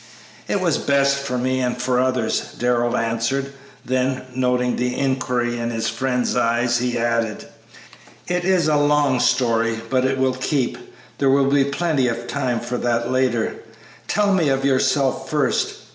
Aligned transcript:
"It 0.47 0.61
was 0.61 0.79
best 0.79 1.17
for 1.17 1.37
me 1.37 1.59
and 1.59 1.79
for 1.79 1.99
others," 1.99 2.55
Darrell 2.57 2.97
answered; 2.97 3.53
then, 3.85 4.23
noting 4.35 4.75
the 4.75 4.97
inquiry 4.97 5.59
in 5.59 5.69
his 5.69 5.89
friend's 5.89 6.35
eyes, 6.35 6.79
he 6.79 6.97
added: 6.97 7.45
"It 8.27 8.43
is 8.43 8.67
a 8.67 8.77
long 8.77 9.19
story, 9.19 9.79
but 9.91 10.03
it 10.03 10.17
will 10.17 10.33
keep; 10.33 10.79
there 11.19 11.29
will 11.29 11.51
be 11.51 11.65
plenty 11.65 12.07
of 12.07 12.25
time 12.25 12.61
for 12.61 12.79
that 12.79 13.11
later. 13.11 13.57
Tell 14.07 14.33
me 14.33 14.49
of 14.49 14.65
yourself 14.65 15.29
first. 15.29 15.75